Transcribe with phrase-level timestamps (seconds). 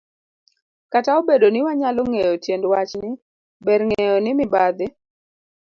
[0.91, 3.09] Kata obedo ni wanyalo ng'eyo tiend wachni,
[3.65, 4.87] ber ng'eyo ni mibadhi